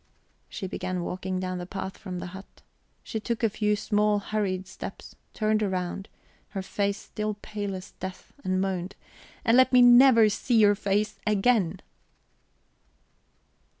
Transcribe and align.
She 0.49 0.65
began 0.65 1.03
walking 1.03 1.39
down 1.39 1.59
the 1.59 1.67
path 1.67 1.95
from 1.95 2.17
the 2.17 2.25
hut; 2.33 2.63
she 3.03 3.19
took 3.19 3.43
a 3.43 3.51
few 3.51 3.75
small 3.75 4.17
hurried 4.17 4.65
steps, 4.65 5.15
turned 5.35 5.61
round, 5.61 6.09
her 6.57 6.63
face 6.63 6.97
still 6.97 7.35
pale 7.43 7.75
as 7.75 7.91
death, 7.99 8.33
and 8.43 8.59
moaned: 8.59 8.95
"And 9.45 9.55
let 9.55 9.71
me 9.71 9.83
never 9.83 10.27
see 10.27 10.55
your 10.57 10.73
face 10.73 11.19
again." 11.27 11.81